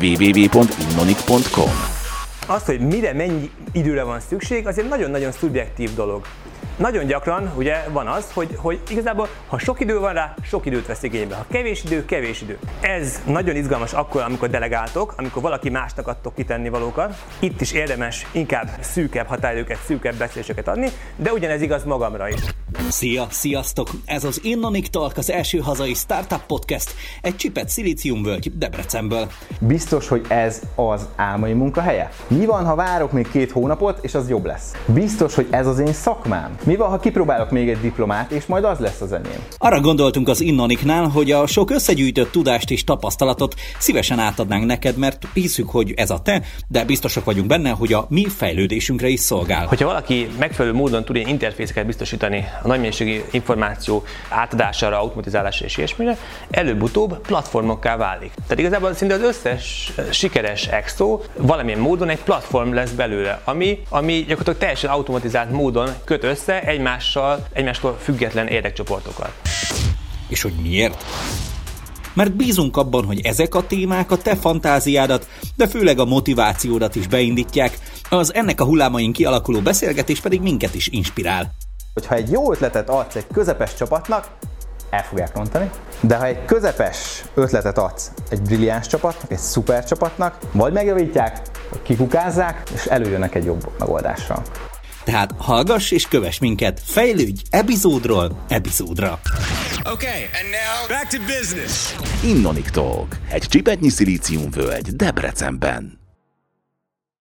[0.00, 1.70] www.innonik.com
[2.46, 6.26] Az, hogy mire mennyi időre van szükség, az egy nagyon-nagyon szubjektív dolog.
[6.76, 10.86] Nagyon gyakran ugye van az, hogy, hogy igazából ha sok idő van rá, sok időt
[10.86, 11.34] vesz igénybe.
[11.34, 12.58] Ha kevés idő, kevés idő.
[12.80, 17.24] Ez nagyon izgalmas akkor, amikor delegáltok, amikor valaki másnak adtok kitenni valókat.
[17.38, 22.40] Itt is érdemes inkább szűkebb határidőket, szűkebb beszéléseket adni, de ugyanez igaz magamra is.
[22.88, 23.90] Szia, sziasztok!
[24.04, 29.30] Ez az Innonic Talk, az első hazai startup podcast, egy csipet szilíciumvölgy Debrecenből.
[29.60, 32.10] Biztos, hogy ez az álmai munkahelye?
[32.28, 34.72] Mi van, ha várok még két hónapot, és az jobb lesz?
[34.86, 36.56] Biztos, hogy ez az én szakmám?
[36.64, 39.46] Mi van, ha kipróbálok még egy diplomát, és majd az lesz az enyém?
[39.58, 45.26] Arra gondoltunk az Innoniknál, hogy a sok összegyűjtött tudást és tapasztalatot szívesen átadnánk neked, mert
[45.34, 49.66] hiszük, hogy ez a te, de biztosak vagyunk benne, hogy a mi fejlődésünkre is szolgál.
[49.66, 55.76] Hogyha valaki megfelelő módon tud ilyen interfészeket biztosítani a nagy mennyiségű információ átadására, automatizálásra és
[55.76, 56.16] ilyesmire,
[56.50, 58.32] előbb-utóbb platformokká válik.
[58.34, 64.12] Tehát igazából szinte az összes sikeres exo valamilyen módon egy platform lesz belőle, ami, ami
[64.12, 69.32] gyakorlatilag teljesen automatizált módon köt össze egymással, egymástól független érdekcsoportokat.
[70.28, 71.04] És hogy miért?
[72.14, 77.06] Mert bízunk abban, hogy ezek a témák a te fantáziádat, de főleg a motivációdat is
[77.06, 81.54] beindítják, az ennek a hullámain kialakuló beszélgetés pedig minket is inspirál.
[81.94, 84.28] Hogyha egy jó ötletet adsz egy közepes csapatnak,
[84.90, 90.38] el fogják rontani, de ha egy közepes ötletet adsz egy brilliáns csapatnak, egy szuper csapatnak,
[90.52, 94.42] vagy megjavítják, vagy kikukázzák, és előjönnek egy jobb megoldással.
[95.12, 99.20] Tehát hallgass és kövess minket, fejlődj epizódról epizódra.
[99.84, 101.94] Okay, and now back to business.
[102.24, 106.01] Innonik Talk, egy csipetnyi szilíciumvölgy Debrecenben.